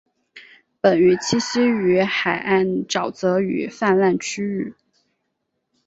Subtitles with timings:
[0.81, 4.73] 本鱼栖息于海岸沼泽与泛滥区域。